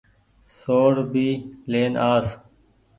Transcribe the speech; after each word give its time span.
سوڙ 0.59 0.93
ڀي 1.13 1.29
لين 1.71 1.93
آس۔ 2.11 2.27